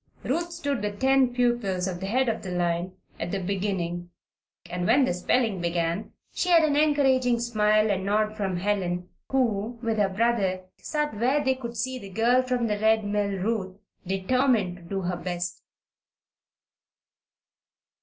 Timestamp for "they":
11.45-11.53